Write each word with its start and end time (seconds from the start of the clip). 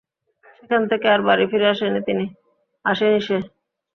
সেখান 0.55 0.81
থেকে 0.91 1.07
আর 1.13 1.21
বাড়ি 1.27 1.45
ফিরে 1.51 1.67
আসেনি 1.71 2.01
সে। 3.25 3.37